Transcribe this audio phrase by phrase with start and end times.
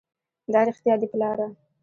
[0.53, 1.47] دا رښتيا دي پلاره!